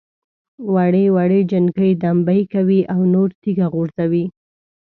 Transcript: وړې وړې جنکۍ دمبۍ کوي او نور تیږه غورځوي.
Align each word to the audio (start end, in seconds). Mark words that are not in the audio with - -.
وړې 0.73 1.05
وړې 1.15 1.39
جنکۍ 1.51 1.91
دمبۍ 2.03 2.41
کوي 2.53 2.79
او 2.93 2.99
نور 3.13 3.29
تیږه 3.41 3.67
غورځوي. 3.73 4.25